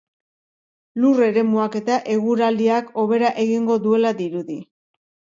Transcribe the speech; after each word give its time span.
Lur-eremuak 1.01 1.75
eta 1.79 1.97
eguraldiak 2.13 2.89
hobera 3.01 3.29
egingo 3.43 3.75
duela 3.85 4.15
dirudi. 4.23 4.57